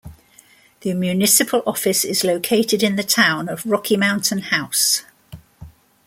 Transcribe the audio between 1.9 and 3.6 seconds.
is located in the Town